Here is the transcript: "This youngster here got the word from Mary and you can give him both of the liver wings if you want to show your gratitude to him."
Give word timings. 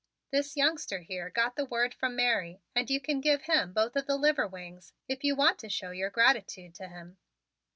"This 0.31 0.57
youngster 0.57 1.01
here 1.01 1.29
got 1.29 1.55
the 1.55 1.65
word 1.65 1.93
from 1.93 2.15
Mary 2.15 2.63
and 2.73 2.89
you 2.89 2.99
can 2.99 3.21
give 3.21 3.43
him 3.43 3.71
both 3.71 3.95
of 3.95 4.07
the 4.07 4.17
liver 4.17 4.47
wings 4.47 4.93
if 5.07 5.23
you 5.23 5.35
want 5.35 5.59
to 5.59 5.69
show 5.69 5.91
your 5.91 6.09
gratitude 6.09 6.73
to 6.73 6.87
him." 6.87 7.19